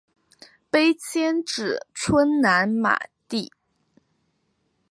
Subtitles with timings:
[0.71, 3.51] 碑迁址村南马地。